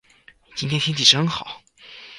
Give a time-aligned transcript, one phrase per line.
[0.55, 1.61] 今天天气真好。